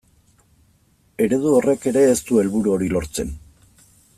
[1.25, 3.35] Eredu horrek ere ez du helburu hori lortzen.